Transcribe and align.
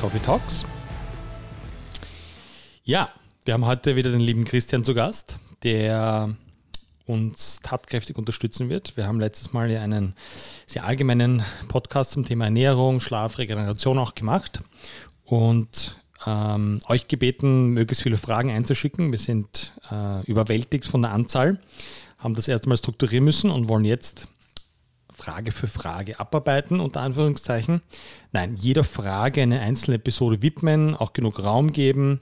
Coffee 0.00 0.18
Talks. 0.18 0.66
Ja, 2.84 3.08
wir 3.44 3.54
haben 3.54 3.64
heute 3.64 3.96
wieder 3.96 4.10
den 4.10 4.20
lieben 4.20 4.44
Christian 4.44 4.84
zu 4.84 4.94
Gast, 4.94 5.38
der 5.62 6.34
uns 7.06 7.60
tatkräftig 7.62 8.16
unterstützen 8.18 8.68
wird. 8.68 8.96
Wir 8.96 9.06
haben 9.06 9.20
letztes 9.20 9.52
Mal 9.52 9.70
ja 9.70 9.82
einen 9.82 10.14
sehr 10.66 10.84
allgemeinen 10.84 11.44
Podcast 11.68 12.12
zum 12.12 12.24
Thema 12.24 12.46
Ernährung, 12.46 13.00
Schlaf, 13.00 13.38
Regeneration 13.38 13.98
auch 13.98 14.14
gemacht 14.14 14.60
und 15.24 15.96
ähm, 16.26 16.80
euch 16.88 17.08
gebeten, 17.08 17.68
möglichst 17.68 18.02
viele 18.02 18.18
Fragen 18.18 18.50
einzuschicken. 18.50 19.12
Wir 19.12 19.18
sind 19.18 19.74
äh, 19.90 20.24
überwältigt 20.24 20.86
von 20.86 21.02
der 21.02 21.12
Anzahl, 21.12 21.58
haben 22.18 22.34
das 22.34 22.48
erstmal 22.48 22.76
strukturieren 22.76 23.24
müssen 23.24 23.50
und 23.50 23.68
wollen 23.68 23.84
jetzt 23.84 24.28
Frage 25.16 25.50
für 25.50 25.66
Frage 25.66 26.20
abarbeiten, 26.20 26.78
unter 26.78 27.00
Anführungszeichen. 27.00 27.80
Nein, 28.32 28.56
jeder 28.56 28.84
Frage 28.84 29.42
eine 29.42 29.60
einzelne 29.60 29.96
Episode 29.96 30.42
widmen, 30.42 30.94
auch 30.94 31.14
genug 31.14 31.42
Raum 31.42 31.72
geben 31.72 32.20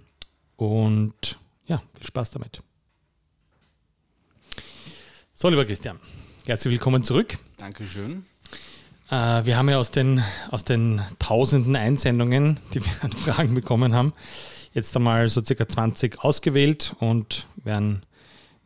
und 0.57 1.39
ja, 1.67 1.83
viel 1.97 2.07
Spaß 2.07 2.31
damit. 2.31 2.63
So, 5.35 5.49
lieber 5.49 5.65
Christian, 5.65 5.99
herzlich 6.47 6.71
willkommen 6.71 7.03
zurück. 7.03 7.37
Dankeschön. 7.57 8.25
Äh, 9.11 9.45
wir 9.45 9.57
haben 9.57 9.69
ja 9.69 9.79
aus 9.79 9.91
den, 9.91 10.23
aus 10.53 10.63
den 10.63 11.03
tausenden 11.19 11.75
Einsendungen, 11.75 12.61
die 12.73 12.85
wir 12.85 12.93
an 13.01 13.11
Fragen 13.13 13.55
bekommen 13.55 13.93
haben, 13.93 14.13
jetzt 14.73 14.97
einmal 14.97 15.27
so 15.29 15.45
circa 15.45 15.69
20 15.69 16.21
ausgewählt 16.21 16.95
und 17.01 17.49
werden 17.57 18.03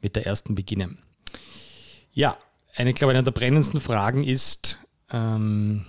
mit 0.03 0.17
der 0.17 0.27
ersten 0.27 0.55
beginnen. 0.55 0.99
Ja, 2.13 2.37
eine, 2.79 2.95
glaube 2.95 3.13
ich, 3.13 3.17
eine 3.17 3.25
der 3.25 3.33
brennendsten 3.33 3.81
Fragen 3.81 4.23
ist 4.23 4.79
ähm, 5.11 5.85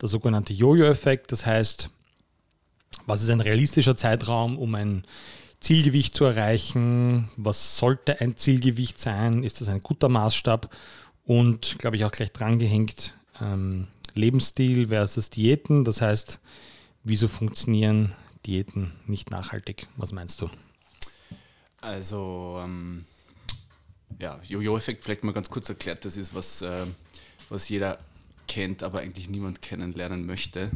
der 0.00 0.08
sogenannte 0.08 0.52
Jojo-Effekt. 0.52 1.32
Das 1.32 1.46
heißt, 1.46 1.88
was 3.06 3.22
ist 3.22 3.30
ein 3.30 3.40
realistischer 3.40 3.96
Zeitraum, 3.96 4.58
um 4.58 4.74
ein 4.74 5.04
Zielgewicht 5.60 6.14
zu 6.14 6.26
erreichen? 6.26 7.30
Was 7.38 7.78
sollte 7.78 8.20
ein 8.20 8.36
Zielgewicht 8.36 9.00
sein? 9.00 9.42
Ist 9.42 9.62
das 9.62 9.68
ein 9.68 9.80
guter 9.80 10.10
Maßstab? 10.10 10.68
Und, 11.24 11.78
glaube 11.78 11.96
ich, 11.96 12.04
auch 12.04 12.10
gleich 12.10 12.32
drangehängt, 12.32 13.14
ähm, 13.40 13.88
Lebensstil 14.12 14.88
versus 14.88 15.30
Diäten. 15.30 15.84
Das 15.84 16.02
heißt, 16.02 16.40
wieso 17.04 17.26
funktionieren 17.26 18.14
Diäten 18.44 18.92
nicht 19.06 19.30
nachhaltig? 19.30 19.88
Was 19.96 20.12
meinst 20.12 20.42
du? 20.42 20.50
Also, 21.80 22.60
ähm, 22.62 23.06
ja, 24.20 24.40
Jojo-Effekt 24.48 25.02
vielleicht 25.02 25.24
mal 25.24 25.32
ganz 25.32 25.50
kurz 25.50 25.68
erklärt, 25.68 26.04
das 26.04 26.16
ist 26.16 26.34
was, 26.34 26.62
äh, 26.62 26.86
was 27.48 27.68
jeder 27.68 27.98
kennt, 28.48 28.82
aber 28.82 29.00
eigentlich 29.00 29.28
niemand 29.28 29.62
kennenlernen 29.62 30.26
möchte. 30.26 30.70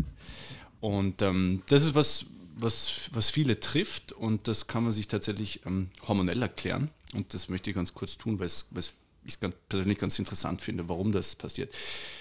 Und 0.81 1.23
ähm, 1.23 1.63
das 1.69 1.85
ist 1.85 1.95
was, 1.95 2.27
was, 2.57 3.11
was 3.13 3.31
viele 3.31 3.61
trifft 3.61 4.13
und 4.13 4.49
das 4.49 4.67
kann 4.67 4.85
man 4.85 4.93
sich 4.93 5.09
tatsächlich 5.09 5.65
ähm, 5.67 5.91
hormonell 6.07 6.43
erklären. 6.43 6.91
Und 7.15 7.33
das 7.35 7.49
möchte 7.49 7.71
ich 7.71 7.77
ganz 7.77 7.95
kurz 7.95 8.19
tun, 8.19 8.39
weil 8.39 8.49
ich 8.49 8.65
es 8.75 9.39
persönlich 9.69 9.99
ganz 9.99 10.19
interessant 10.19 10.63
finde, 10.63 10.89
warum 10.89 11.13
das 11.13 11.35
passiert. 11.35 11.73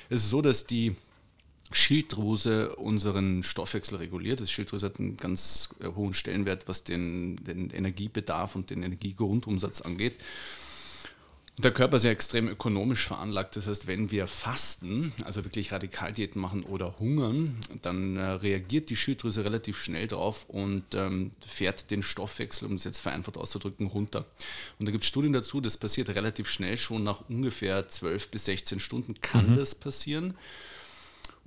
Es 0.10 0.24
ist 0.24 0.30
so, 0.30 0.42
dass 0.42 0.66
die 0.66 0.96
Schilddrüse 1.72 2.76
unseren 2.78 3.44
Stoffwechsel 3.44 3.98
reguliert. 3.98 4.40
Das 4.40 4.52
Schilddrüse 4.52 4.86
hat 4.86 5.00
einen 5.00 5.18
ganz 5.18 5.70
äh, 5.82 5.88
hohen 5.88 6.14
Stellenwert, 6.14 6.68
was 6.68 6.84
den, 6.84 7.38
den 7.44 7.70
Energiebedarf 7.72 8.56
und 8.56 8.70
den 8.70 8.84
Energiegrundumsatz 8.84 9.82
angeht. 9.82 10.16
Der 11.60 11.72
Körper 11.72 11.98
ist 11.98 12.04
ja 12.04 12.12
extrem 12.12 12.48
ökonomisch 12.48 13.08
veranlagt. 13.08 13.56
Das 13.56 13.66
heißt, 13.66 13.88
wenn 13.88 14.12
wir 14.12 14.28
fasten, 14.28 15.12
also 15.26 15.44
wirklich 15.44 15.72
Radikaldiäten 15.72 16.40
machen 16.40 16.62
oder 16.62 17.00
hungern, 17.00 17.60
dann 17.82 18.16
äh, 18.16 18.24
reagiert 18.24 18.92
die 18.92 18.96
Schilddrüse 18.96 19.44
relativ 19.44 19.82
schnell 19.82 20.08
drauf 20.08 20.46
und 20.50 20.84
ähm, 20.94 21.32
fährt 21.46 21.90
den 21.90 22.04
Stoffwechsel, 22.04 22.68
um 22.68 22.76
es 22.76 22.84
jetzt 22.84 23.00
vereinfacht 23.00 23.38
auszudrücken, 23.38 23.88
runter. 23.88 24.26
Und 24.78 24.86
da 24.86 24.92
gibt 24.92 25.04
es 25.04 25.08
Studien 25.08 25.34
dazu, 25.34 25.60
das 25.60 25.78
passiert 25.78 26.10
relativ 26.10 26.48
schnell, 26.48 26.78
schon 26.78 27.04
nach 27.04 27.28
ungefähr 27.28 27.88
12 27.88 28.28
bis 28.30 28.46
16 28.46 28.80
Stunden 28.80 29.20
kann 29.22 29.50
mhm. 29.50 29.56
das 29.56 29.74
passieren. 29.74 30.36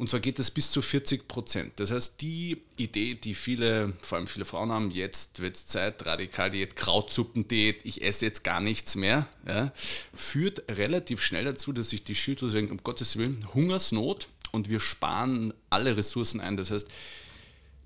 Und 0.00 0.08
zwar 0.08 0.20
geht 0.20 0.38
es 0.38 0.50
bis 0.50 0.70
zu 0.70 0.80
40 0.80 1.28
Prozent. 1.28 1.74
Das 1.76 1.90
heißt, 1.90 2.22
die 2.22 2.62
Idee, 2.78 3.12
die 3.12 3.34
viele, 3.34 3.92
vor 4.00 4.16
allem 4.16 4.26
viele 4.26 4.46
Frauen 4.46 4.72
haben, 4.72 4.90
jetzt 4.90 5.40
wird 5.40 5.56
es 5.56 5.66
Zeit, 5.66 6.06
Radikaldiät, 6.06 6.74
Krautsuppendiät, 6.74 7.84
ich 7.84 8.00
esse 8.00 8.24
jetzt 8.24 8.42
gar 8.42 8.62
nichts 8.62 8.96
mehr, 8.96 9.28
ja, 9.46 9.74
führt 10.14 10.62
relativ 10.70 11.20
schnell 11.20 11.44
dazu, 11.44 11.74
dass 11.74 11.90
sich 11.90 12.02
die 12.02 12.14
Schilddrüse 12.14 12.56
denkt, 12.56 12.72
um 12.72 12.82
Gottes 12.82 13.18
Willen, 13.18 13.46
Hungersnot 13.52 14.28
und 14.52 14.70
wir 14.70 14.80
sparen 14.80 15.52
alle 15.68 15.98
Ressourcen 15.98 16.40
ein. 16.40 16.56
Das 16.56 16.70
heißt, 16.70 16.88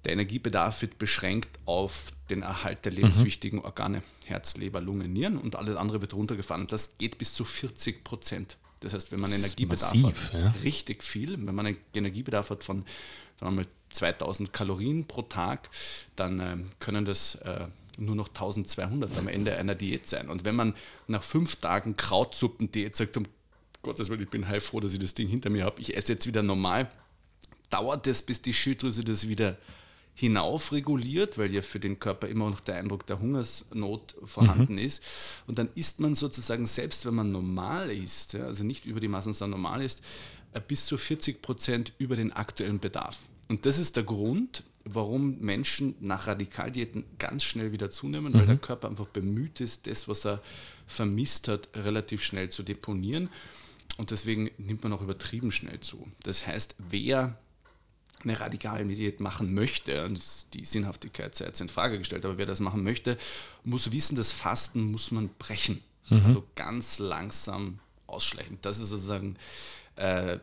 der 0.04 0.12
Energiebedarf 0.12 0.82
wird 0.82 1.00
beschränkt 1.00 1.58
auf 1.64 2.12
den 2.31 2.42
Erhalt 2.42 2.84
der 2.84 2.92
mhm. 2.92 2.98
lebenswichtigen 2.98 3.58
Organe, 3.58 4.04
Herz, 4.26 4.56
Leber, 4.56 4.81
Lunge, 4.81 5.08
Nieren 5.08 5.36
und 5.36 5.56
alles 5.56 5.75
andere 5.75 6.00
wird 6.00 6.14
runtergefahren. 6.14 6.69
Das 6.69 6.96
geht 6.96 7.19
bis 7.19 7.34
zu 7.34 7.44
40 7.44 8.04
Prozent. 8.04 8.56
Das 8.84 8.94
heißt, 8.94 9.12
wenn 9.12 9.20
man 9.20 9.32
Energiebedarf 9.32 9.94
massiv, 9.94 10.32
hat, 10.32 10.40
ja. 10.40 10.54
richtig 10.62 11.02
viel, 11.02 11.32
wenn 11.46 11.54
man 11.54 11.66
einen 11.66 11.76
Energiebedarf 11.94 12.50
hat 12.50 12.62
von 12.62 12.84
sagen 13.38 13.56
wir 13.56 13.62
mal, 13.62 13.70
2000 13.90 14.52
Kalorien 14.52 15.06
pro 15.06 15.22
Tag, 15.22 15.70
dann 16.16 16.40
äh, 16.40 16.56
können 16.80 17.04
das 17.04 17.36
äh, 17.36 17.66
nur 17.96 18.16
noch 18.16 18.28
1200 18.28 19.16
am 19.18 19.28
Ende 19.28 19.56
einer 19.56 19.74
Diät 19.74 20.06
sein. 20.08 20.28
Und 20.28 20.44
wenn 20.44 20.56
man 20.56 20.74
nach 21.06 21.22
fünf 21.22 21.56
Tagen 21.56 21.96
Krautsuppen-Diät 21.96 22.96
sagt, 22.96 23.16
um 23.16 23.24
Gottes 23.82 24.08
Willen, 24.08 24.22
ich 24.22 24.30
bin 24.30 24.48
heilfroh, 24.48 24.80
dass 24.80 24.92
ich 24.92 24.98
das 24.98 25.14
Ding 25.14 25.28
hinter 25.28 25.50
mir 25.50 25.64
habe, 25.64 25.80
ich 25.80 25.96
esse 25.96 26.14
jetzt 26.14 26.26
wieder 26.26 26.42
normal, 26.42 26.90
dauert 27.70 28.06
es, 28.06 28.22
bis 28.22 28.42
die 28.42 28.54
Schilddrüse 28.54 29.04
das 29.04 29.28
wieder 29.28 29.58
hinauf 30.14 30.72
reguliert, 30.72 31.38
weil 31.38 31.52
ja 31.52 31.60
für 31.60 31.80
den 31.80 31.98
Körper 31.98 32.28
immer 32.28 32.48
noch 32.48 32.60
der 32.60 32.76
Eindruck 32.76 33.06
der 33.06 33.19
Hungersnot 33.19 34.14
vorhanden 34.25 34.75
mhm. 34.75 34.78
ist. 34.78 35.02
Und 35.47 35.58
dann 35.58 35.69
isst 35.75 36.00
man 36.00 36.14
sozusagen, 36.14 36.66
selbst 36.66 37.04
wenn 37.04 37.14
man 37.14 37.32
normal 37.32 37.91
isst, 37.91 38.34
ja, 38.34 38.44
also 38.44 38.64
nicht 38.64 38.86
über 38.86 39.00
die 39.00 39.08
Maßen, 39.08 39.32
sondern 39.32 39.60
normal 39.60 39.82
ist, 39.82 40.02
äh, 40.52 40.60
bis 40.60 40.86
zu 40.86 40.97
40 40.97 41.42
Prozent 41.42 41.92
über 41.98 42.14
den 42.14 42.32
aktuellen 42.32 42.78
Bedarf. 42.78 43.26
Und 43.48 43.66
das 43.66 43.78
ist 43.78 43.97
der 43.97 44.04
Grund, 44.04 44.62
warum 44.84 45.38
Menschen 45.41 45.97
nach 46.00 46.28
Radikaldiäten 46.28 47.04
ganz 47.19 47.42
schnell 47.42 47.72
wieder 47.72 47.91
zunehmen, 47.91 48.32
mhm. 48.32 48.38
weil 48.38 48.46
der 48.46 48.56
Körper 48.58 48.88
einfach 48.88 49.08
bemüht 49.08 49.60
ist, 49.60 49.88
das, 49.88 50.06
was 50.06 50.25
er 50.25 50.41
vermisst 50.86 51.48
hat, 51.48 51.69
relativ 51.75 52.22
schnell 52.22 52.50
zu 52.50 52.62
deponieren. 52.62 53.31
Und 53.96 54.10
deswegen 54.10 54.50
nimmt 54.58 54.84
man 54.84 54.92
auch 54.92 55.02
übertrieben 55.02 55.50
schnell 55.50 55.81
zu. 55.81 56.06
Das 56.22 56.46
heißt, 56.46 56.76
wer 56.91 57.38
eine 58.24 58.38
radikale 58.38 58.84
Diät 58.84 59.20
machen 59.20 59.54
möchte, 59.54 60.04
und 60.04 60.20
die 60.54 60.64
Sinnhaftigkeit 60.64 61.34
sei 61.34 61.46
jetzt 61.46 61.60
in 61.60 61.68
Frage 61.68 61.98
gestellt, 61.98 62.24
aber 62.24 62.38
wer 62.38 62.46
das 62.46 62.60
machen 62.60 62.82
möchte, 62.82 63.16
muss 63.64 63.92
wissen, 63.92 64.16
das 64.16 64.32
Fasten 64.32 64.90
muss 64.90 65.10
man 65.10 65.30
brechen. 65.38 65.82
Mhm. 66.08 66.22
Also 66.24 66.44
ganz 66.54 66.98
langsam 66.98 67.78
ausschleichen. 68.06 68.58
Das 68.62 68.78
ist 68.78 68.88
sozusagen 68.88 69.36
äh, 69.96 70.38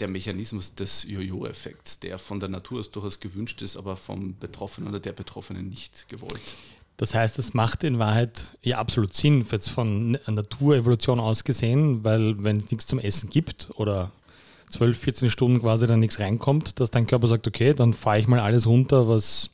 der 0.00 0.08
Mechanismus 0.08 0.74
des 0.74 1.04
Jojo-Effekts, 1.04 2.00
der 2.00 2.18
von 2.18 2.40
der 2.40 2.48
Natur 2.48 2.80
aus 2.80 2.90
durchaus 2.90 3.20
gewünscht 3.20 3.60
ist, 3.62 3.76
aber 3.76 3.96
vom 3.96 4.38
Betroffenen 4.38 4.88
oder 4.88 5.00
der 5.00 5.12
Betroffenen 5.12 5.68
nicht 5.68 6.08
gewollt. 6.08 6.40
Das 6.98 7.14
heißt, 7.14 7.38
es 7.38 7.52
macht 7.52 7.82
in 7.84 7.98
Wahrheit 7.98 8.56
ja 8.62 8.78
absolut 8.78 9.16
Sinn, 9.16 9.44
jetzt 9.50 9.70
von 9.70 10.12
Naturevolution 10.26 11.18
aus 11.18 11.42
gesehen, 11.42 12.04
weil 12.04 12.42
wenn 12.44 12.58
es 12.58 12.70
nichts 12.70 12.86
zum 12.86 13.00
Essen 13.00 13.28
gibt 13.28 13.70
oder 13.74 14.12
12, 14.72 14.98
14 14.98 15.30
Stunden 15.30 15.60
quasi 15.60 15.86
dann 15.86 16.00
nichts 16.00 16.18
reinkommt, 16.18 16.80
dass 16.80 16.90
dein 16.90 17.06
Körper 17.06 17.28
sagt, 17.28 17.46
okay, 17.46 17.74
dann 17.74 17.92
fahre 17.92 18.18
ich 18.18 18.26
mal 18.26 18.40
alles 18.40 18.66
runter, 18.66 19.06
was 19.06 19.50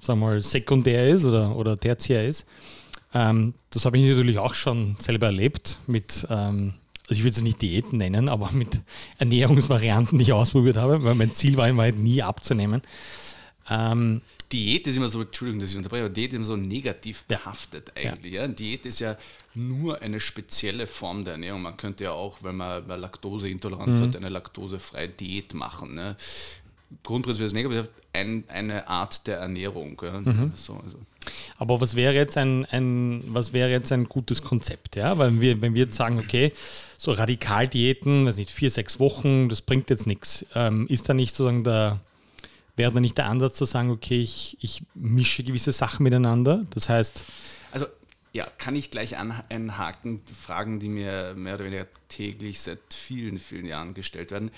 sagen 0.00 0.20
wir 0.20 0.26
mal 0.26 0.40
sekundär 0.42 1.08
ist 1.08 1.24
oder, 1.24 1.56
oder 1.56 1.78
tertiär 1.78 2.26
ist. 2.26 2.46
Ähm, 3.14 3.54
das 3.70 3.86
habe 3.86 3.98
ich 3.98 4.06
natürlich 4.06 4.38
auch 4.38 4.54
schon 4.54 4.96
selber 4.98 5.26
erlebt 5.26 5.78
mit, 5.86 6.26
ähm, 6.30 6.74
also 7.08 7.18
ich 7.18 7.24
würde 7.24 7.36
es 7.36 7.42
nicht 7.42 7.62
Diäten 7.62 7.98
nennen, 7.98 8.28
aber 8.28 8.50
mit 8.52 8.82
Ernährungsvarianten, 9.18 10.18
die 10.18 10.24
ich 10.24 10.32
ausprobiert 10.32 10.76
habe, 10.76 11.02
weil 11.02 11.14
mein 11.14 11.34
Ziel 11.34 11.56
war 11.56 11.68
immer 11.68 11.84
halt 11.84 11.98
nie 11.98 12.22
abzunehmen. 12.22 12.82
Ähm, 13.68 14.22
Diät 14.52 14.86
ist 14.86 14.96
immer 14.96 15.08
so, 15.08 15.22
Entschuldigung, 15.22 15.60
dass 15.60 15.70
ich 15.70 15.76
unterbreche, 15.76 16.04
aber 16.04 16.14
Diät 16.14 16.30
ist 16.30 16.36
immer 16.36 16.44
so 16.44 16.56
negativ 16.56 17.24
behaftet 17.24 17.92
eigentlich. 17.96 18.34
Ja. 18.34 18.42
Ja. 18.42 18.48
Diät 18.48 18.86
ist 18.86 19.00
ja 19.00 19.16
nur 19.54 20.02
eine 20.02 20.20
spezielle 20.20 20.86
Form 20.86 21.24
der 21.24 21.32
Ernährung. 21.34 21.62
Man 21.62 21.76
könnte 21.76 22.04
ja 22.04 22.12
auch, 22.12 22.42
wenn 22.42 22.56
man, 22.56 22.86
Laktoseintoleranz 22.86 23.98
mhm. 23.98 24.04
hat, 24.04 24.16
eine 24.16 24.28
laktosefreie 24.28 25.08
Diät 25.08 25.54
machen. 25.54 25.94
Ne? 25.94 26.16
Grundprinzip 27.02 27.44
ist 27.44 27.54
negativ, 27.54 27.88
ein, 28.12 28.44
eine 28.48 28.88
Art 28.88 29.26
der 29.26 29.38
Ernährung. 29.38 30.00
Ja? 30.02 30.20
Mhm. 30.20 30.52
So, 30.54 30.74
also. 30.74 30.98
Aber 31.58 31.80
was 31.80 31.96
wäre 31.96 32.14
jetzt 32.14 32.36
ein, 32.36 32.66
ein, 32.66 33.24
was 33.26 33.52
wäre 33.52 33.70
jetzt 33.70 33.90
ein 33.90 34.04
gutes 34.08 34.42
Konzept? 34.42 34.94
Ja? 34.94 35.18
Weil 35.18 35.40
wir, 35.40 35.60
wenn 35.60 35.74
wir 35.74 35.84
jetzt 35.84 35.96
sagen, 35.96 36.18
okay, 36.18 36.52
so 36.98 37.10
Radikaldiäten, 37.12 38.26
weiß 38.26 38.36
nicht, 38.36 38.50
vier, 38.50 38.70
sechs 38.70 39.00
Wochen, 39.00 39.48
das 39.48 39.60
bringt 39.60 39.90
jetzt 39.90 40.06
nichts. 40.06 40.46
Ähm, 40.54 40.86
ist 40.88 41.08
da 41.08 41.14
nicht 41.14 41.34
sozusagen 41.34 41.64
der 41.64 42.00
wäre 42.76 42.92
da 42.92 43.00
nicht 43.00 43.18
der 43.18 43.26
Ansatz 43.26 43.56
zu 43.56 43.64
sagen, 43.64 43.90
okay, 43.90 44.20
ich, 44.20 44.56
ich 44.60 44.82
mische 44.94 45.42
gewisse 45.42 45.72
Sachen 45.72 46.04
miteinander? 46.04 46.64
Das 46.70 46.88
heißt. 46.88 47.24
Also 47.72 47.86
ja, 48.32 48.46
kann 48.58 48.76
ich 48.76 48.90
gleich 48.90 49.16
einhaken, 49.16 50.20
Fragen, 50.26 50.78
die 50.78 50.90
mir 50.90 51.34
mehr 51.34 51.54
oder 51.54 51.64
weniger 51.64 51.86
täglich 52.08 52.60
seit 52.60 52.80
vielen, 52.90 53.38
vielen 53.38 53.64
Jahren 53.64 53.94
gestellt 53.94 54.30
werden. 54.30 54.50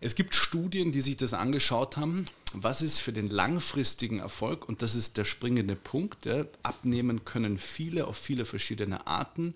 Es 0.00 0.16
gibt 0.16 0.34
Studien, 0.34 0.92
die 0.92 1.00
sich 1.00 1.16
das 1.16 1.32
angeschaut 1.32 1.96
haben. 1.96 2.26
Was 2.52 2.82
ist 2.82 3.00
für 3.00 3.12
den 3.12 3.30
langfristigen 3.30 4.18
Erfolg? 4.18 4.68
Und 4.68 4.82
das 4.82 4.94
ist 4.96 5.16
der 5.16 5.24
springende 5.24 5.76
Punkt. 5.76 6.26
Ja. 6.26 6.44
Abnehmen 6.62 7.24
können 7.24 7.58
viele 7.58 8.06
auf 8.06 8.16
viele 8.16 8.44
verschiedene 8.44 9.06
Arten. 9.06 9.54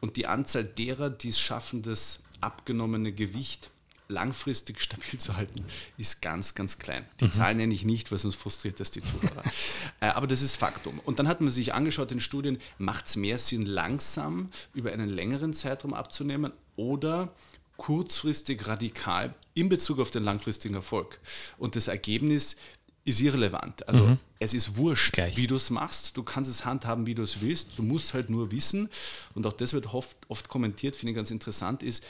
Und 0.00 0.16
die 0.16 0.26
Anzahl 0.26 0.64
derer, 0.64 1.10
die 1.10 1.28
es 1.30 1.40
schaffen, 1.40 1.82
das 1.82 2.20
abgenommene 2.40 3.12
Gewicht 3.12 3.70
langfristig 4.10 4.80
stabil 4.82 5.18
zu 5.18 5.36
halten, 5.36 5.64
ist 5.96 6.22
ganz, 6.22 6.54
ganz 6.54 6.78
klein. 6.78 7.04
Die 7.20 7.26
mhm. 7.26 7.32
Zahlen 7.32 7.56
nenne 7.56 7.74
ich 7.74 7.84
nicht, 7.84 8.10
weil 8.10 8.18
sonst 8.18 8.36
frustriert 8.36 8.80
das 8.80 8.90
die 8.90 9.02
Zuhörer. 9.02 9.42
äh, 10.00 10.06
aber 10.06 10.26
das 10.26 10.42
ist 10.42 10.56
Faktum. 10.56 11.00
Und 11.04 11.18
dann 11.18 11.28
hat 11.28 11.40
man 11.40 11.50
sich 11.50 11.74
angeschaut 11.74 12.12
in 12.12 12.20
Studien, 12.20 12.58
macht 12.78 13.06
es 13.06 13.16
mehr 13.16 13.38
Sinn, 13.38 13.64
langsam 13.64 14.50
über 14.74 14.92
einen 14.92 15.08
längeren 15.08 15.54
Zeitraum 15.54 15.94
abzunehmen 15.94 16.52
oder 16.76 17.32
kurzfristig 17.76 18.68
radikal 18.68 19.32
in 19.54 19.70
Bezug 19.70 20.00
auf 20.00 20.10
den 20.10 20.22
langfristigen 20.22 20.74
Erfolg. 20.74 21.18
Und 21.56 21.76
das 21.76 21.88
Ergebnis 21.88 22.56
ist 23.04 23.20
irrelevant. 23.20 23.88
Also 23.88 24.06
mhm. 24.06 24.18
es 24.38 24.52
ist 24.52 24.76
wurscht, 24.76 25.14
Gleich. 25.14 25.36
wie 25.36 25.46
du 25.46 25.56
es 25.56 25.70
machst. 25.70 26.16
Du 26.16 26.22
kannst 26.22 26.50
es 26.50 26.64
handhaben, 26.64 27.06
wie 27.06 27.14
du 27.14 27.22
es 27.22 27.40
willst. 27.40 27.78
Du 27.78 27.82
musst 27.82 28.12
halt 28.12 28.28
nur 28.28 28.50
wissen. 28.50 28.90
Und 29.34 29.46
auch 29.46 29.52
das 29.52 29.72
wird 29.72 29.94
oft, 29.94 30.16
oft 30.28 30.48
kommentiert, 30.48 30.96
finde 30.96 31.12
ich 31.12 31.16
ganz 31.16 31.30
interessant, 31.30 31.82
ist, 31.82 32.04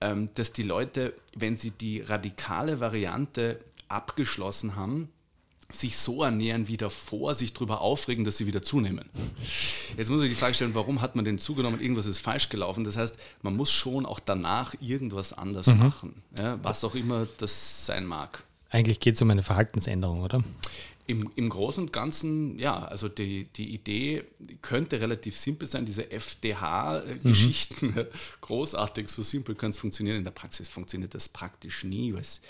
dass 0.00 0.52
die 0.52 0.62
Leute, 0.62 1.14
wenn 1.34 1.56
sie 1.56 1.70
die 1.70 2.00
radikale 2.00 2.80
Variante 2.80 3.58
abgeschlossen 3.88 4.76
haben, 4.76 5.08
sich 5.70 5.96
so 5.96 6.22
ernähren 6.22 6.68
wie 6.68 6.76
davor, 6.76 7.34
sich 7.34 7.52
darüber 7.52 7.80
aufregen, 7.80 8.24
dass 8.24 8.36
sie 8.36 8.46
wieder 8.46 8.62
zunehmen. 8.62 9.08
Jetzt 9.96 10.10
muss 10.10 10.22
ich 10.22 10.28
die 10.28 10.36
Frage 10.36 10.54
stellen, 10.54 10.74
warum 10.74 11.00
hat 11.00 11.16
man 11.16 11.24
denn 11.24 11.38
zugenommen? 11.38 11.80
Irgendwas 11.80 12.06
ist 12.06 12.18
falsch 12.18 12.48
gelaufen. 12.50 12.84
Das 12.84 12.96
heißt, 12.96 13.16
man 13.42 13.56
muss 13.56 13.72
schon 13.72 14.06
auch 14.06 14.20
danach 14.20 14.74
irgendwas 14.80 15.32
anders 15.32 15.66
mhm. 15.66 15.78
machen, 15.78 16.22
ja, 16.38 16.62
was 16.62 16.84
auch 16.84 16.94
immer 16.94 17.26
das 17.38 17.86
sein 17.86 18.06
mag. 18.06 18.44
Eigentlich 18.70 19.00
geht 19.00 19.14
es 19.14 19.22
um 19.22 19.30
eine 19.30 19.42
Verhaltensänderung, 19.42 20.22
oder? 20.22 20.42
Im, 21.06 21.30
Im 21.36 21.48
Großen 21.48 21.84
und 21.84 21.92
Ganzen, 21.92 22.58
ja, 22.58 22.84
also 22.84 23.08
die, 23.08 23.44
die 23.44 23.74
Idee 23.74 24.24
könnte 24.62 25.00
relativ 25.00 25.38
simpel 25.38 25.68
sein, 25.68 25.86
diese 25.86 26.10
FDH-Geschichten, 26.10 27.86
mhm. 27.86 28.06
großartig, 28.40 29.08
so 29.08 29.22
simpel 29.22 29.54
kann 29.54 29.70
es 29.70 29.78
funktionieren. 29.78 30.18
In 30.18 30.24
der 30.24 30.32
Praxis 30.32 30.68
funktioniert 30.68 31.14
das 31.14 31.28
praktisch 31.28 31.84
nie, 31.84 32.12
weil 32.12 32.22
es 32.22 32.40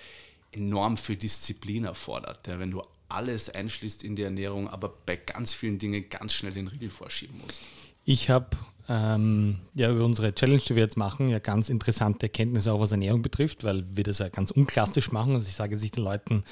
enorm 0.53 0.97
viel 0.97 1.17
Disziplin 1.17 1.85
erfordert. 1.85 2.47
Ja, 2.47 2.59
wenn 2.59 2.71
du 2.71 2.83
alles 3.09 3.51
einschließt 3.51 4.03
in 4.05 4.17
die 4.17 4.23
Ernährung, 4.23 4.69
aber 4.69 4.93
bei 5.05 5.17
ganz 5.17 5.53
vielen 5.53 5.79
Dingen 5.79 6.07
ganz 6.09 6.33
schnell 6.33 6.53
den 6.53 6.69
Riegel 6.69 6.91
vorschieben 6.91 7.39
musst. 7.45 7.61
Ich 8.05 8.31
habe 8.31 8.57
ähm, 8.89 9.59
ja 9.75 9.91
über 9.91 10.05
unsere 10.05 10.35
Challenge, 10.35 10.61
die 10.61 10.75
wir 10.75 10.83
jetzt 10.83 10.97
machen, 10.97 11.29
ja 11.29 11.39
ganz 11.39 11.69
interessante 11.69 12.27
Erkenntnisse 12.27 12.73
auch 12.73 12.81
was 12.81 12.93
Ernährung 12.93 13.23
betrifft, 13.23 13.65
weil 13.65 13.85
wir 13.95 14.05
das 14.05 14.19
ja 14.19 14.29
ganz 14.29 14.51
unklassisch 14.51 15.13
machen. 15.13 15.35
Also 15.35 15.49
ich 15.49 15.55
sage 15.55 15.75
jetzt 15.75 15.83
nicht 15.83 15.97
den 15.97 16.05
Leuten, 16.05 16.45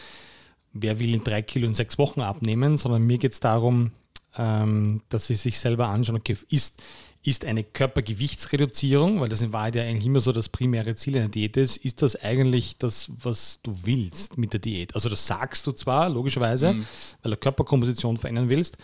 wer 0.74 0.98
will 0.98 1.14
in 1.14 1.24
drei 1.24 1.40
Kilo 1.40 1.66
in 1.66 1.74
sechs 1.74 1.98
Wochen 1.98 2.20
abnehmen, 2.20 2.76
sondern 2.76 3.02
mir 3.02 3.18
geht 3.18 3.32
es 3.32 3.40
darum, 3.40 3.92
ähm, 4.36 5.00
dass 5.08 5.28
sie 5.28 5.34
sich 5.34 5.58
selber 5.58 5.88
anschauen, 5.88 6.16
okay, 6.16 6.36
ist, 6.50 6.82
ist 7.22 7.44
eine 7.44 7.64
Körpergewichtsreduzierung, 7.64 9.20
weil 9.20 9.28
das 9.28 9.42
in 9.42 9.52
Wahrheit 9.52 9.76
ja 9.76 9.84
eigentlich 9.84 10.06
immer 10.06 10.20
so 10.20 10.32
das 10.32 10.48
primäre 10.48 10.94
Ziel 10.94 11.16
einer 11.16 11.28
Diät 11.28 11.56
ist, 11.56 11.78
ist 11.78 12.02
das 12.02 12.16
eigentlich 12.16 12.76
das, 12.76 13.10
was 13.22 13.60
du 13.62 13.74
willst 13.84 14.36
mit 14.36 14.52
der 14.52 14.60
Diät? 14.60 14.94
Also 14.94 15.08
das 15.08 15.26
sagst 15.26 15.66
du 15.66 15.72
zwar, 15.72 16.10
logischerweise, 16.10 16.74
mhm. 16.74 16.86
weil 17.22 17.30
du 17.30 17.36
Körperkomposition 17.38 18.16
verändern 18.16 18.48
willst, 18.48 18.76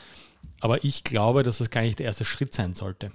aber 0.60 0.84
ich 0.84 1.04
glaube, 1.04 1.42
dass 1.42 1.58
das 1.58 1.70
gar 1.70 1.82
nicht 1.82 1.98
der 1.98 2.06
erste 2.06 2.24
Schritt 2.24 2.54
sein 2.54 2.74
sollte. 2.74 3.10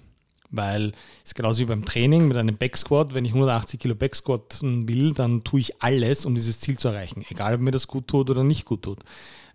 Weil 0.51 0.92
es 1.24 1.31
ist 1.31 1.36
genauso 1.36 1.59
wie 1.59 1.65
beim 1.65 1.86
Training 1.86 2.27
mit 2.27 2.38
einem 2.38 2.57
Backsquat. 2.57 3.13
Wenn 3.13 3.25
ich 3.25 3.31
180 3.31 3.80
Kilo 3.80 3.95
Backsquatten 3.95 4.88
will, 4.88 5.13
dann 5.13 5.44
tue 5.44 5.59
ich 5.59 5.81
alles, 5.81 6.25
um 6.25 6.36
dieses 6.36 6.59
Ziel 6.59 6.77
zu 6.77 6.89
erreichen. 6.89 7.25
Egal, 7.30 7.56
ob 7.56 7.62
mir 7.62 7.71
das 7.71 7.88
gut 7.88 8.07
tut 8.07 8.30
oder 8.30 8.44
nicht 8.44 8.65
gut 8.65 8.83
tut. 8.83 9.00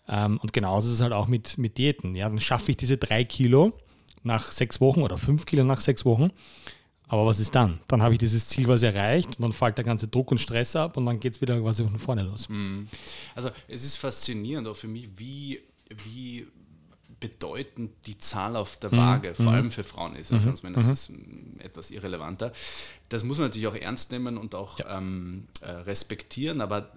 Ähm, 0.08 0.38
und 0.42 0.52
genauso 0.52 0.88
ist 0.88 0.94
es 0.94 1.00
halt 1.00 1.12
auch 1.12 1.28
mit, 1.28 1.58
mit 1.58 1.78
Diäten. 1.78 2.14
Ja, 2.14 2.28
dann 2.28 2.40
schaffe 2.40 2.72
ich 2.72 2.76
diese 2.76 2.96
drei 2.96 3.24
Kilo 3.24 3.72
nach 4.22 4.50
sechs 4.52 4.80
Wochen 4.80 5.02
oder 5.02 5.16
fünf 5.16 5.46
Kilo 5.46 5.64
nach 5.64 5.80
sechs 5.80 6.04
Wochen. 6.04 6.30
Aber 7.10 7.26
was 7.26 7.40
ist 7.40 7.54
dann? 7.56 7.80
Dann 7.88 8.02
habe 8.02 8.14
ich 8.14 8.18
dieses 8.18 8.46
Ziel 8.46 8.66
quasi 8.66 8.86
erreicht 8.86 9.30
und 9.30 9.40
dann 9.40 9.52
fällt 9.52 9.78
der 9.78 9.84
ganze 9.84 10.06
Druck 10.06 10.30
und 10.30 10.38
Stress 10.38 10.76
ab 10.76 10.96
und 10.96 11.06
dann 11.06 11.18
geht 11.18 11.34
es 11.34 11.40
wieder 11.40 11.60
quasi 11.60 11.82
von 11.82 11.98
vorne 11.98 12.22
los. 12.22 12.48
Mhm. 12.48 12.86
Also 13.34 13.50
es 13.66 13.84
ist 13.84 13.96
faszinierend 13.96 14.68
auch 14.68 14.76
für 14.76 14.86
mich, 14.86 15.08
wie, 15.16 15.60
wie 16.04 16.46
bedeutend 17.20 17.92
die 18.06 18.18
Zahl 18.18 18.56
auf 18.56 18.76
der 18.78 18.92
Waage, 18.92 19.30
mhm. 19.30 19.42
vor 19.42 19.52
allem 19.52 19.70
für 19.70 19.84
Frauen 19.84 20.16
ist. 20.16 20.32
Mhm. 20.32 20.40
Für 20.40 20.48
uns 20.48 20.62
Männer 20.62 20.78
ist 20.78 20.88
es 20.88 21.12
etwas 21.58 21.90
irrelevanter. 21.90 22.52
Das 23.10 23.22
muss 23.24 23.38
man 23.38 23.48
natürlich 23.48 23.68
auch 23.68 23.76
ernst 23.76 24.10
nehmen 24.10 24.38
und 24.38 24.54
auch 24.54 24.78
ja. 24.78 24.98
ähm, 24.98 25.46
äh, 25.60 25.70
respektieren, 25.70 26.60
aber 26.60 26.90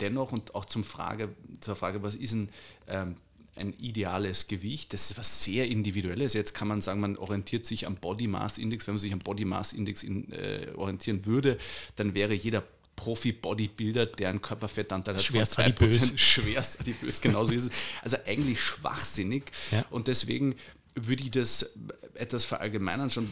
dennoch 0.00 0.32
und 0.32 0.54
auch 0.54 0.66
zum 0.66 0.84
Frage, 0.84 1.30
zur 1.60 1.76
Frage, 1.76 2.02
was 2.02 2.14
ist 2.14 2.32
ein 2.32 2.50
ähm, 2.86 3.16
ein 3.56 3.74
ideales 3.78 4.48
Gewicht. 4.48 4.92
Das 4.92 5.10
ist 5.10 5.18
was 5.18 5.44
sehr 5.44 5.68
Individuelles. 5.68 6.34
Jetzt 6.34 6.54
kann 6.54 6.68
man 6.68 6.80
sagen, 6.80 7.00
man 7.00 7.16
orientiert 7.16 7.66
sich 7.66 7.86
am 7.86 7.96
Body 7.96 8.26
Mass 8.26 8.58
Index. 8.58 8.86
Wenn 8.86 8.94
man 8.94 9.00
sich 9.00 9.12
am 9.12 9.18
Body 9.18 9.44
Mass 9.44 9.72
Index 9.72 10.02
in, 10.02 10.32
äh, 10.32 10.68
orientieren 10.76 11.26
würde, 11.26 11.58
dann 11.96 12.14
wäre 12.14 12.32
jeder 12.32 12.62
Profi-Bodybuilder, 13.00 14.04
deren 14.04 14.42
Körperfettanteil 14.42 15.14
hat 15.14 15.22
schwerst 15.22 15.54
von 15.54 15.64
2%, 15.64 15.66
adipös. 15.68 16.12
schwerst 16.16 16.80
adipös, 16.80 17.20
genauso 17.22 17.52
ist 17.54 17.64
es. 17.64 17.70
Also 18.02 18.18
eigentlich 18.26 18.60
schwachsinnig. 18.60 19.44
Ja. 19.70 19.86
Und 19.88 20.06
deswegen 20.06 20.54
würde 20.94 21.22
ich 21.22 21.30
das 21.30 21.70
etwas 22.14 22.44
verallgemeinern, 22.44 23.08
schon 23.08 23.30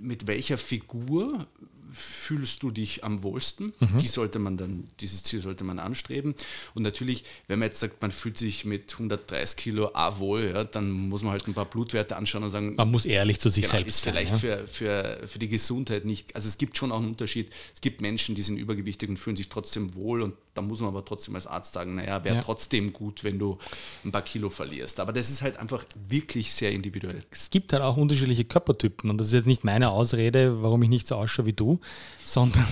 mit 0.00 0.28
welcher 0.28 0.56
Figur 0.56 1.48
fühlst 1.96 2.62
du 2.62 2.70
dich 2.70 3.04
am 3.04 3.22
wohlsten. 3.22 3.72
Mhm. 3.80 3.98
Die 3.98 4.06
sollte 4.06 4.38
man 4.38 4.56
dann, 4.56 4.86
dieses 5.00 5.22
Ziel 5.22 5.40
sollte 5.40 5.64
man 5.64 5.78
anstreben. 5.78 6.34
Und 6.74 6.82
natürlich, 6.82 7.24
wenn 7.48 7.58
man 7.58 7.68
jetzt 7.68 7.80
sagt, 7.80 8.02
man 8.02 8.10
fühlt 8.10 8.38
sich 8.38 8.64
mit 8.64 8.92
130 8.92 9.56
Kilo 9.56 9.90
A 9.94 10.18
wohl, 10.18 10.52
ja, 10.54 10.64
dann 10.64 10.90
muss 10.90 11.22
man 11.22 11.32
halt 11.32 11.48
ein 11.48 11.54
paar 11.54 11.64
Blutwerte 11.64 12.16
anschauen 12.16 12.44
und 12.44 12.50
sagen, 12.50 12.74
man 12.76 12.90
muss 12.90 13.06
ehrlich 13.06 13.40
zu 13.40 13.50
sich 13.50 13.64
genau, 13.64 13.78
selbst 13.78 13.88
ist 13.88 14.04
sein. 14.04 14.12
Vielleicht 14.12 14.32
ja? 14.32 14.38
für, 14.38 14.66
für, 14.68 15.28
für 15.28 15.38
die 15.38 15.48
Gesundheit 15.48 16.04
nicht. 16.04 16.34
Also 16.36 16.48
es 16.48 16.58
gibt 16.58 16.76
schon 16.76 16.92
auch 16.92 16.98
einen 16.98 17.08
Unterschied. 17.08 17.50
Es 17.74 17.80
gibt 17.80 18.00
Menschen, 18.00 18.34
die 18.34 18.42
sind 18.42 18.58
übergewichtig 18.58 19.08
und 19.08 19.16
fühlen 19.16 19.36
sich 19.36 19.48
trotzdem 19.48 19.94
wohl 19.94 20.22
und 20.22 20.34
da 20.56 20.62
muss 20.62 20.80
man 20.80 20.88
aber 20.88 21.04
trotzdem 21.04 21.34
als 21.34 21.46
Arzt 21.46 21.74
sagen, 21.74 21.96
naja, 21.96 22.24
wäre 22.24 22.36
ja. 22.36 22.40
trotzdem 22.42 22.92
gut, 22.92 23.24
wenn 23.24 23.38
du 23.38 23.58
ein 24.04 24.12
paar 24.12 24.22
Kilo 24.22 24.50
verlierst. 24.50 25.00
Aber 25.00 25.12
das 25.12 25.30
ist 25.30 25.42
halt 25.42 25.58
einfach 25.58 25.84
wirklich 26.08 26.52
sehr 26.52 26.72
individuell. 26.72 27.22
Es 27.30 27.50
gibt 27.50 27.72
halt 27.72 27.82
auch 27.82 27.96
unterschiedliche 27.96 28.44
Körpertypen 28.44 29.10
und 29.10 29.18
das 29.18 29.28
ist 29.28 29.34
jetzt 29.34 29.46
nicht 29.46 29.64
meine 29.64 29.90
Ausrede, 29.90 30.62
warum 30.62 30.82
ich 30.82 30.88
nicht 30.88 31.06
so 31.06 31.16
ausschaue 31.16 31.46
wie 31.46 31.52
du, 31.52 31.80
sondern, 32.24 32.66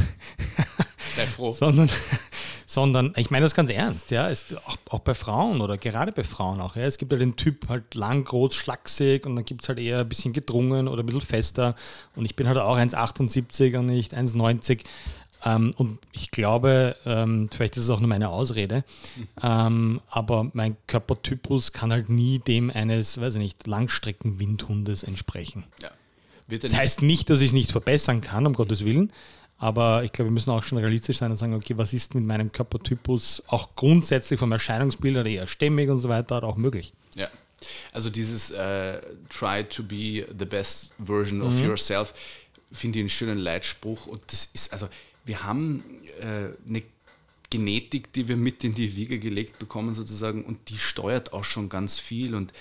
Sei 1.16 1.26
froh. 1.26 1.52
sondern, 1.52 1.90
sondern 2.66 3.12
ich 3.16 3.30
meine 3.30 3.44
das 3.44 3.54
ganz 3.54 3.70
ernst, 3.70 4.10
ja, 4.10 4.28
es, 4.30 4.54
auch, 4.66 4.76
auch 4.90 4.98
bei 5.00 5.14
Frauen 5.14 5.60
oder 5.60 5.78
gerade 5.78 6.12
bei 6.12 6.24
Frauen 6.24 6.60
auch. 6.60 6.76
Ja, 6.76 6.82
es 6.82 6.98
gibt 6.98 7.12
halt 7.12 7.22
den 7.22 7.36
Typ 7.36 7.68
halt 7.68 7.94
lang, 7.94 8.24
groß, 8.24 8.54
schlaksig 8.54 9.26
und 9.26 9.36
dann 9.36 9.44
gibt 9.44 9.62
es 9.62 9.68
halt 9.68 9.78
eher 9.78 10.00
ein 10.00 10.08
bisschen 10.08 10.32
gedrungen 10.32 10.88
oder 10.88 11.02
ein 11.02 11.06
bisschen 11.06 11.20
fester 11.20 11.76
und 12.16 12.24
ich 12.24 12.34
bin 12.36 12.48
halt 12.48 12.58
auch 12.58 12.76
1,78 12.76 13.78
und 13.78 13.86
nicht 13.86 14.14
1,90. 14.14 14.80
Ähm, 15.44 15.74
und 15.76 15.98
ich 16.12 16.30
glaube, 16.30 16.96
ähm, 17.04 17.48
vielleicht 17.52 17.76
ist 17.76 17.84
es 17.84 17.90
auch 17.90 18.00
nur 18.00 18.08
meine 18.08 18.30
Ausrede, 18.30 18.84
ähm, 19.42 20.00
aber 20.08 20.50
mein 20.54 20.76
Körpertypus 20.86 21.72
kann 21.72 21.92
halt 21.92 22.08
nie 22.08 22.38
dem 22.38 22.70
eines, 22.70 23.20
weiß 23.20 23.34
ich 23.34 23.40
nicht, 23.40 23.66
Langstreckenwindhundes 23.66 25.02
entsprechen. 25.02 25.64
Ja. 25.82 25.90
das 26.58 26.74
heißt 26.74 27.02
nicht, 27.02 27.28
dass 27.30 27.40
ich 27.40 27.48
es 27.48 27.52
nicht 27.52 27.72
verbessern 27.72 28.20
kann, 28.20 28.46
um 28.46 28.54
Gottes 28.54 28.84
Willen, 28.84 29.12
aber 29.58 30.04
ich 30.04 30.12
glaube, 30.12 30.30
wir 30.30 30.32
müssen 30.34 30.50
auch 30.50 30.62
schon 30.62 30.78
realistisch 30.78 31.18
sein 31.18 31.30
und 31.30 31.36
sagen, 31.36 31.54
okay, 31.54 31.76
was 31.76 31.92
ist 31.92 32.14
mit 32.14 32.24
meinem 32.24 32.50
Körpertypus 32.50 33.42
auch 33.46 33.76
grundsätzlich 33.76 34.40
vom 34.40 34.52
Erscheinungsbild 34.52 35.16
oder 35.16 35.28
eher 35.28 35.46
stämmig 35.46 35.90
und 35.90 35.98
so 35.98 36.08
weiter 36.08 36.42
auch 36.42 36.56
möglich? 36.56 36.92
Ja. 37.14 37.28
Also 37.92 38.10
dieses 38.10 38.50
uh, 38.50 38.98
Try 39.30 39.64
to 39.64 39.82
be 39.82 40.26
the 40.38 40.44
best 40.44 40.92
version 40.98 41.40
of 41.40 41.54
mhm. 41.54 41.66
yourself 41.66 42.12
finde 42.72 42.98
ich 42.98 43.02
einen 43.04 43.08
schönen 43.08 43.38
Leitspruch 43.38 44.06
und 44.06 44.20
das 44.26 44.50
ist, 44.52 44.72
also 44.72 44.88
wir 45.24 45.44
haben 45.44 45.82
äh, 46.20 46.50
eine 46.68 46.82
Genetik, 47.50 48.12
die 48.12 48.28
wir 48.28 48.36
mit 48.36 48.64
in 48.64 48.74
die 48.74 48.96
Wiege 48.96 49.18
gelegt 49.18 49.58
bekommen 49.58 49.94
sozusagen 49.94 50.44
und 50.44 50.70
die 50.70 50.78
steuert 50.78 51.32
auch 51.32 51.44
schon 51.44 51.68
ganz 51.68 51.98
viel. 51.98 52.34
Und 52.34 52.52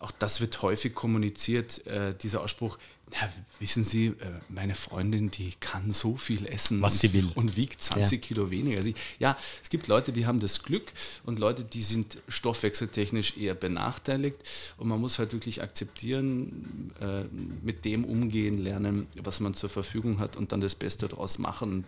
auch 0.00 0.10
das 0.10 0.40
wird 0.40 0.60
häufig 0.62 0.94
kommuniziert, 0.94 1.86
äh, 1.86 2.14
dieser 2.14 2.42
Ausspruch, 2.42 2.78
ja, 3.12 3.32
wissen 3.58 3.84
Sie, 3.84 4.08
äh, 4.08 4.14
meine 4.48 4.74
Freundin, 4.74 5.30
die 5.30 5.52
kann 5.60 5.92
so 5.92 6.16
viel 6.16 6.46
essen 6.46 6.82
Was 6.82 6.94
und, 6.94 6.98
sie 6.98 7.12
will. 7.14 7.28
und 7.34 7.56
wiegt 7.56 7.82
20 7.82 8.22
ja. 8.22 8.26
Kilo 8.26 8.50
weniger. 8.50 8.78
Also 8.78 8.90
ich, 8.90 8.96
ja, 9.18 9.36
es 9.62 9.70
gibt 9.70 9.88
Leute, 9.88 10.12
die 10.12 10.26
haben 10.26 10.40
das 10.40 10.62
Glück 10.62 10.92
und 11.24 11.38
Leute, 11.38 11.64
die 11.64 11.82
sind 11.82 12.18
stoffwechseltechnisch 12.28 13.36
eher 13.36 13.54
benachteiligt 13.54 14.36
und 14.76 14.88
man 14.88 15.00
muss 15.00 15.18
halt 15.18 15.32
wirklich 15.32 15.62
akzeptieren, 15.62 16.92
äh, 17.00 17.24
mit 17.64 17.84
dem 17.84 18.04
umgehen 18.04 18.58
lernen, 18.58 19.06
was 19.16 19.40
man 19.40 19.54
zur 19.54 19.70
Verfügung 19.70 20.18
hat 20.18 20.36
und 20.36 20.52
dann 20.52 20.60
das 20.60 20.74
Beste 20.74 21.08
daraus 21.08 21.38
machen, 21.38 21.84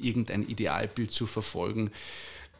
irgendein 0.00 0.46
Idealbild 0.46 1.12
zu 1.12 1.26
verfolgen, 1.26 1.90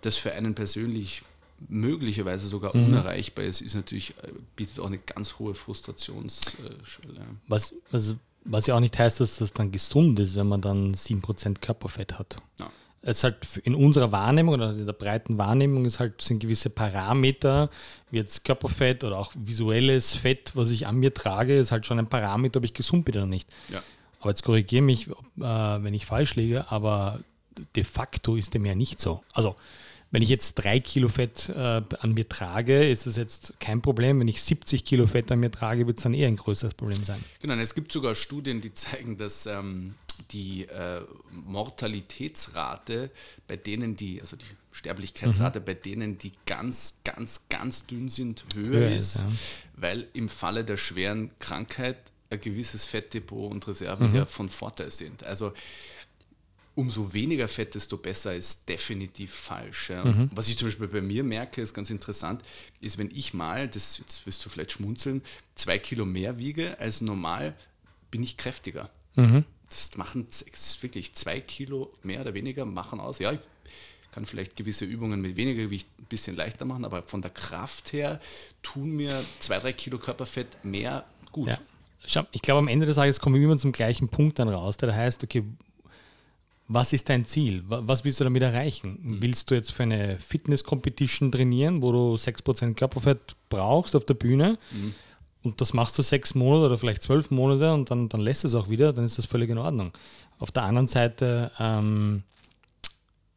das 0.00 0.16
für 0.16 0.32
einen 0.32 0.54
persönlich 0.54 1.22
möglicherweise 1.68 2.46
sogar 2.48 2.76
mhm. 2.76 2.86
unerreichbar 2.86 3.44
ist, 3.44 3.60
ist 3.60 3.74
natürlich, 3.74 4.10
äh, 4.22 4.32
bietet 4.56 4.80
auch 4.80 4.86
eine 4.86 4.98
ganz 4.98 5.38
hohe 5.38 5.54
Frustrationsschwelle. 5.54 7.20
Was, 7.48 7.74
was, 7.90 8.16
was 8.44 8.66
ja 8.66 8.76
auch 8.76 8.80
nicht 8.80 8.98
heißt, 8.98 9.20
dass 9.20 9.38
das 9.38 9.52
dann 9.52 9.72
gesund 9.72 10.20
ist, 10.20 10.36
wenn 10.36 10.46
man 10.46 10.60
dann 10.60 10.94
7% 10.94 11.60
Körperfett 11.60 12.18
hat. 12.18 12.36
Ja. 12.58 12.70
es 13.02 13.24
halt 13.24 13.36
in 13.64 13.74
unserer 13.74 14.12
Wahrnehmung 14.12 14.54
oder 14.54 14.70
in 14.72 14.86
der 14.86 14.92
breiten 14.92 15.38
Wahrnehmung 15.38 15.84
ist 15.84 16.00
halt, 16.00 16.20
sind 16.20 16.40
gewisse 16.40 16.70
Parameter, 16.70 17.70
wie 18.10 18.18
jetzt 18.18 18.44
Körperfett 18.44 19.04
oder 19.04 19.18
auch 19.18 19.32
visuelles 19.34 20.14
Fett, 20.14 20.52
was 20.54 20.70
ich 20.70 20.86
an 20.86 20.96
mir 20.96 21.14
trage, 21.14 21.58
ist 21.58 21.72
halt 21.72 21.86
schon 21.86 21.98
ein 21.98 22.08
Parameter, 22.08 22.58
ob 22.58 22.64
ich 22.64 22.74
gesund 22.74 23.04
bin 23.04 23.16
oder 23.16 23.26
nicht. 23.26 23.48
Ja. 23.70 23.82
Aber 24.20 24.30
jetzt 24.30 24.42
korrigiere 24.42 24.82
mich, 24.82 25.08
äh, 25.08 25.12
wenn 25.38 25.94
ich 25.94 26.06
falsch 26.06 26.34
liege, 26.34 26.70
aber 26.70 27.20
de 27.76 27.84
facto 27.84 28.36
ist 28.36 28.54
dem 28.54 28.64
ja 28.64 28.74
nicht 28.74 29.00
so. 29.00 29.22
Also 29.32 29.56
wenn 30.14 30.22
ich 30.22 30.28
jetzt 30.28 30.54
drei 30.54 30.78
Kilo 30.78 31.08
Fett 31.08 31.48
äh, 31.48 31.58
an 31.58 32.14
mir 32.14 32.28
trage, 32.28 32.88
ist 32.88 33.04
das 33.04 33.16
jetzt 33.16 33.54
kein 33.58 33.82
Problem. 33.82 34.20
Wenn 34.20 34.28
ich 34.28 34.40
70 34.42 34.84
Kilo 34.84 35.08
Fett 35.08 35.32
an 35.32 35.40
mir 35.40 35.50
trage, 35.50 35.88
wird 35.88 35.96
es 35.96 36.04
dann 36.04 36.14
eher 36.14 36.28
ein 36.28 36.36
größeres 36.36 36.74
Problem 36.74 37.02
sein. 37.02 37.22
Genau, 37.40 37.54
es 37.54 37.74
gibt 37.74 37.90
sogar 37.90 38.14
Studien, 38.14 38.60
die 38.60 38.72
zeigen, 38.72 39.16
dass 39.18 39.46
ähm, 39.46 39.96
die 40.30 40.68
äh, 40.68 41.00
Mortalitätsrate 41.32 43.10
bei 43.48 43.56
denen, 43.56 43.96
die, 43.96 44.20
also 44.20 44.36
die 44.36 44.44
Sterblichkeitsrate 44.70 45.58
mhm. 45.58 45.64
bei 45.64 45.74
denen, 45.74 46.16
die 46.16 46.30
ganz, 46.46 47.00
ganz, 47.02 47.46
ganz 47.50 47.88
dünn 47.88 48.08
sind, 48.08 48.44
höher, 48.54 48.78
höher 48.78 48.96
ist, 48.96 49.16
ja. 49.16 49.26
weil 49.74 50.06
im 50.12 50.28
Falle 50.28 50.64
der 50.64 50.76
schweren 50.76 51.32
Krankheit 51.40 51.96
ein 52.30 52.40
gewisses 52.40 52.84
Fettdepot 52.84 53.50
und 53.50 53.66
Reserven 53.66 54.10
mhm. 54.10 54.16
ja 54.16 54.26
von 54.26 54.48
Vorteil 54.48 54.92
sind. 54.92 55.24
Also 55.24 55.52
umso 56.74 57.12
weniger 57.12 57.48
Fett, 57.48 57.74
desto 57.74 57.96
besser 57.96 58.34
ist 58.34 58.68
definitiv 58.68 59.32
falsch. 59.32 59.90
Ja. 59.90 60.04
Mhm. 60.04 60.30
Was 60.34 60.48
ich 60.48 60.58
zum 60.58 60.68
Beispiel 60.68 60.88
bei 60.88 61.00
mir 61.00 61.22
merke, 61.22 61.62
ist 61.62 61.74
ganz 61.74 61.90
interessant, 61.90 62.42
ist, 62.80 62.98
wenn 62.98 63.10
ich 63.14 63.32
mal, 63.34 63.68
das 63.68 63.98
jetzt 63.98 64.26
wirst 64.26 64.44
du 64.44 64.48
vielleicht 64.48 64.72
schmunzeln, 64.72 65.22
zwei 65.54 65.78
Kilo 65.78 66.04
mehr 66.04 66.38
wiege 66.38 66.78
als 66.80 67.00
normal, 67.00 67.54
bin 68.10 68.22
ich 68.22 68.36
kräftiger. 68.36 68.90
Mhm. 69.14 69.44
Das 69.70 69.96
machen 69.96 70.26
das 70.28 70.82
wirklich 70.82 71.14
zwei 71.14 71.40
Kilo 71.40 71.92
mehr 72.02 72.20
oder 72.20 72.34
weniger 72.34 72.64
machen 72.64 73.00
aus. 73.00 73.18
Ja, 73.18 73.32
ich 73.32 73.40
kann 74.12 74.26
vielleicht 74.26 74.56
gewisse 74.56 74.84
Übungen 74.84 75.20
mit 75.20 75.36
weniger 75.36 75.64
Gewicht 75.64 75.88
ein 75.98 76.04
bisschen 76.04 76.36
leichter 76.36 76.64
machen, 76.64 76.84
aber 76.84 77.02
von 77.04 77.22
der 77.22 77.32
Kraft 77.32 77.92
her 77.92 78.20
tun 78.62 78.90
mir 78.90 79.24
zwei, 79.40 79.58
drei 79.58 79.72
Kilo 79.72 79.98
Körperfett 79.98 80.64
mehr 80.64 81.04
gut. 81.32 81.48
Ja. 81.48 81.58
Ich 82.32 82.42
glaube, 82.42 82.58
am 82.58 82.68
Ende 82.68 82.84
des 82.86 82.96
Tages 82.96 83.18
kommen 83.18 83.36
wir 83.36 83.42
immer 83.42 83.56
zum 83.56 83.72
gleichen 83.72 84.08
Punkt 84.08 84.38
dann 84.38 84.48
raus, 84.48 84.76
der 84.76 84.94
heißt, 84.94 85.24
okay, 85.24 85.42
was 86.66 86.92
ist 86.92 87.08
dein 87.08 87.26
Ziel? 87.26 87.62
Was 87.66 88.04
willst 88.04 88.20
du 88.20 88.24
damit 88.24 88.42
erreichen? 88.42 88.98
Mhm. 89.02 89.22
Willst 89.22 89.50
du 89.50 89.54
jetzt 89.54 89.72
für 89.72 89.82
eine 89.82 90.18
Fitness-Competition 90.18 91.30
trainieren, 91.30 91.82
wo 91.82 91.92
du 91.92 92.14
6% 92.14 92.74
Körperfett 92.74 93.36
brauchst 93.50 93.94
auf 93.94 94.04
der 94.04 94.14
Bühne? 94.14 94.58
Mhm. 94.72 94.94
Und 95.42 95.60
das 95.60 95.74
machst 95.74 95.98
du 95.98 96.02
sechs 96.02 96.34
Monate 96.34 96.66
oder 96.66 96.78
vielleicht 96.78 97.02
zwölf 97.02 97.30
Monate 97.30 97.74
und 97.74 97.90
dann, 97.90 98.08
dann 98.08 98.22
lässt 98.22 98.46
es 98.46 98.54
auch 98.54 98.70
wieder, 98.70 98.94
dann 98.94 99.04
ist 99.04 99.18
das 99.18 99.26
völlig 99.26 99.50
in 99.50 99.58
Ordnung. 99.58 99.92
Auf 100.38 100.50
der 100.50 100.62
anderen 100.62 100.88
Seite, 100.88 101.52
ähm, 101.58 102.22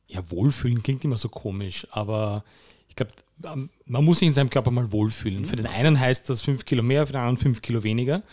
ja, 0.07 0.21
wohlfühlen 0.31 0.81
klingt 0.81 1.03
immer 1.03 1.17
so 1.17 1.27
komisch, 1.27 1.85
aber 1.91 2.45
ich 2.87 2.95
glaube, 2.95 3.11
ähm, 3.43 3.69
man 3.85 4.05
muss 4.05 4.19
sich 4.19 4.27
in 4.29 4.33
seinem 4.33 4.49
Körper 4.49 4.71
mal 4.71 4.93
wohlfühlen. 4.93 5.41
Mhm. 5.41 5.45
Für 5.47 5.57
den 5.57 5.67
einen 5.67 5.99
heißt 5.99 6.29
das 6.29 6.41
fünf 6.41 6.63
Kilo 6.63 6.81
mehr, 6.81 7.05
für 7.05 7.13
den 7.13 7.19
anderen 7.19 7.37
fünf 7.37 7.61
Kilo 7.61 7.83
weniger. 7.83 8.23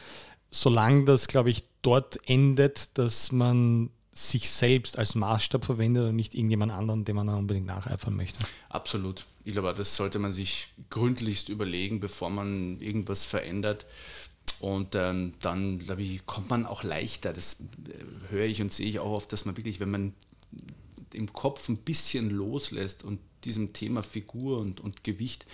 Solange 0.53 1.05
das, 1.05 1.27
glaube 1.27 1.51
ich, 1.51 1.65
dort 1.83 2.17
endet, 2.29 2.97
dass 2.97 3.33
man 3.33 3.91
sich 4.15 4.49
selbst 4.49 4.97
als 4.97 5.17
Maßstab 5.17 5.65
verwendet 5.65 6.09
und 6.09 6.17
nicht 6.17 6.35
irgendjemand 6.35 6.71
anderen, 6.71 7.05
dem 7.05 7.17
man 7.17 7.27
dann 7.27 7.37
unbedingt 7.37 7.67
nacheifern 7.67 8.15
möchte. 8.15 8.39
Absolut. 8.69 9.25
Ich 9.45 9.53
glaube, 9.53 9.75
das 9.75 9.97
sollte 9.97 10.21
man 10.21 10.31
sich 10.31 10.69
gründlichst 10.89 11.49
überlegen, 11.49 11.99
bevor 11.99 12.31
man 12.31 12.81
irgendwas 12.81 13.25
verändert. 13.25 13.87
Und 14.61 14.95
ähm, 14.95 15.35
dann, 15.41 15.81
glaube 15.81 16.03
ich, 16.03 16.25
kommt 16.27 16.49
man 16.49 16.65
auch 16.65 16.85
leichter. 16.85 17.33
Das 17.33 17.61
äh, 17.61 18.31
höre 18.31 18.47
ich 18.47 18.63
und 18.63 18.73
sehe 18.73 18.87
ich 18.87 19.01
auch 19.01 19.11
oft, 19.11 19.33
dass 19.33 19.47
man 19.47 19.57
wirklich, 19.57 19.81
wenn 19.81 19.91
man 19.91 20.15
im 21.13 21.33
Kopf 21.33 21.69
ein 21.69 21.79
bisschen 21.79 22.31
loslässt 22.31 23.03
und 23.03 23.19
diesem 23.43 23.73
Thema 23.73 24.03
Figur 24.03 24.61
und, 24.61 24.81
und 24.81 25.03
Gewicht 25.03 25.45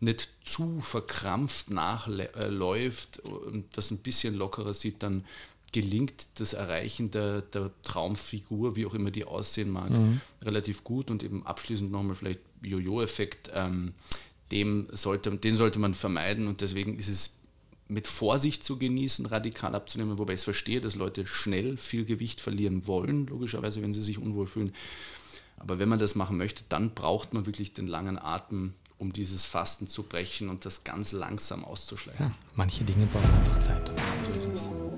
nicht 0.00 0.30
zu 0.44 0.80
verkrampft 0.80 1.70
nachläuft 1.70 3.18
und 3.18 3.66
das 3.76 3.90
ein 3.90 3.98
bisschen 3.98 4.34
lockerer 4.34 4.72
sieht, 4.72 5.02
dann 5.02 5.26
gelingt 5.72 6.28
das 6.40 6.52
Erreichen 6.52 7.10
der, 7.10 7.42
der 7.42 7.70
Traumfigur, 7.82 8.76
wie 8.76 8.86
auch 8.86 8.94
immer 8.94 9.10
die 9.10 9.24
aussehen 9.24 9.70
mag, 9.70 9.90
mhm. 9.90 10.20
relativ 10.42 10.84
gut. 10.84 11.10
Und 11.10 11.22
eben 11.22 11.46
abschließend 11.46 11.92
nochmal 11.92 12.16
vielleicht 12.16 12.40
Jojo-Effekt, 12.62 13.50
ähm, 13.54 13.94
dem 14.50 14.88
sollte, 14.90 15.36
den 15.36 15.54
sollte 15.54 15.78
man 15.78 15.94
vermeiden 15.94 16.48
und 16.48 16.60
deswegen 16.60 16.98
ist 16.98 17.08
es 17.08 17.36
mit 17.90 18.06
Vorsicht 18.06 18.62
zu 18.62 18.78
genießen, 18.78 19.26
radikal 19.26 19.74
abzunehmen, 19.74 20.18
wobei 20.18 20.34
ich 20.34 20.40
es 20.40 20.44
verstehe, 20.44 20.80
dass 20.80 20.94
Leute 20.94 21.26
schnell 21.26 21.76
viel 21.76 22.04
Gewicht 22.04 22.40
verlieren 22.40 22.86
wollen, 22.86 23.26
logischerweise, 23.26 23.82
wenn 23.82 23.92
sie 23.92 24.02
sich 24.02 24.18
unwohl 24.18 24.46
fühlen. 24.46 24.72
Aber 25.58 25.78
wenn 25.78 25.88
man 25.88 25.98
das 25.98 26.14
machen 26.14 26.36
möchte, 26.36 26.62
dann 26.68 26.94
braucht 26.94 27.34
man 27.34 27.46
wirklich 27.46 27.74
den 27.74 27.86
langen 27.86 28.18
Atem, 28.18 28.74
um 28.98 29.12
dieses 29.12 29.44
Fasten 29.44 29.88
zu 29.88 30.04
brechen 30.04 30.48
und 30.48 30.64
das 30.64 30.84
ganz 30.84 31.12
langsam 31.12 31.64
auszuschleichen. 31.64 32.26
Ja, 32.26 32.34
manche 32.54 32.84
Dinge 32.84 33.06
brauchen 33.06 33.34
einfach 33.34 33.60
Zeit. 33.60 33.92
So 34.32 34.38
ist 34.38 34.48
es. 34.54 34.79